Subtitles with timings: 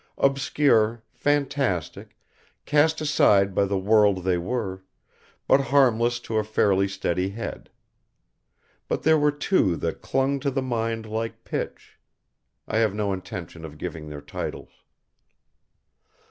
[0.17, 2.17] Obscure, fantastic,
[2.65, 4.83] cast aside by the world they were,
[5.47, 7.69] but harmless to a fairly steady head.
[8.87, 11.99] But there were two that clung to the mind like pitch.
[12.67, 14.71] I have no intention of giving their titles.